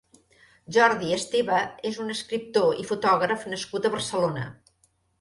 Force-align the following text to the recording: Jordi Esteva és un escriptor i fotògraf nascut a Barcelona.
Jordi 0.77 1.11
Esteva 1.17 1.59
és 1.91 2.01
un 2.05 2.11
escriptor 2.15 2.83
i 2.85 2.89
fotògraf 2.95 3.49
nascut 3.55 3.89
a 3.93 3.97
Barcelona. 3.99 4.53